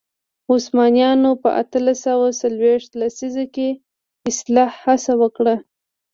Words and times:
عثمانیانو 0.53 1.31
په 1.43 1.49
اتلس 1.61 1.97
سوه 2.07 2.27
څلوېښت 2.41 2.91
لسیزه 3.01 3.45
کې 3.55 3.69
اصلاح 4.29 4.71
هڅه 4.83 5.13
وکړه. 5.21 5.55